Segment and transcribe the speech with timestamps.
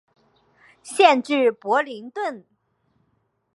[0.81, 2.43] 县治伯灵顿。